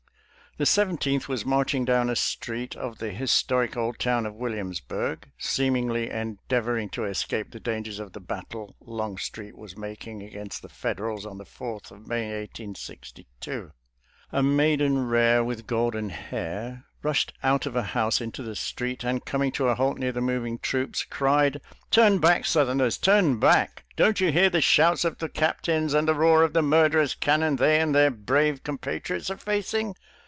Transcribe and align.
The 0.57 0.65
Seventfeenth 0.65 1.29
was 1.29 1.45
marching 1.45 1.85
down 1.85 2.09
a 2.09 2.15
street 2.17 2.75
of 2.75 2.97
the 2.97 3.11
historic 3.11 3.77
old 3.77 3.97
town 3.99 4.25
of 4.25 4.35
Williamsburg, 4.35 5.29
seemingly 5.37 6.09
endeavoring 6.09 6.89
to 6.89 7.05
escape 7.05 7.51
the 7.51 7.59
dangers 7.61 7.99
of 8.01 8.11
the 8.11 8.19
battle 8.19 8.75
Longstreet 8.81 9.55
was 9.57 9.77
making 9.77 10.21
against 10.21 10.61
the 10.61 10.67
Federals 10.67 11.25
on 11.25 11.37
the 11.37 11.45
4th 11.45 11.89
of 11.89 12.05
May, 12.05 12.37
1862. 12.41 13.71
"A 14.33 14.43
maiden 14.43 15.07
rare, 15.07 15.41
with 15.41 15.67
golden 15.67 16.09
hair," 16.09 16.83
rushed 17.01 17.31
out 17.43 17.65
of 17.65 17.77
a 17.77 17.83
house 17.83 18.19
into 18.19 18.43
the 18.43 18.57
street, 18.57 19.05
and 19.05 19.23
com 19.23 19.43
ing 19.43 19.51
to 19.53 19.69
a 19.69 19.75
halt 19.75 19.99
near 19.99 20.11
the 20.11 20.19
moving 20.19 20.59
troops, 20.59 21.05
cried," 21.05 21.61
Turn 21.91 22.19
back. 22.19 22.45
Southerners— 22.45 22.97
turn 22.97 23.39
back! 23.39 23.85
Don't 23.95 24.19
you 24.19 24.33
hear 24.33 24.49
the 24.49 24.59
shouts 24.59 25.05
of 25.05 25.19
the 25.19 25.29
captains 25.29 25.93
and 25.93 26.09
the 26.09 26.13
roar 26.13 26.43
of 26.43 26.51
the 26.51 26.61
murderous 26.61 27.15
cannon 27.15 27.55
they 27.55 27.79
and 27.79 27.95
their 27.95 28.11
brave 28.11 28.55
198 28.65 28.65
SOLDIER'S 28.65 28.75
LETTERS 28.75 28.75
i 28.75 28.75
TO 28.75 28.75
CHARMING 28.75 28.75
NELLIE 28.75 28.77
compatriots; 28.77 29.31
are 29.31 29.37
facing? 29.37 29.95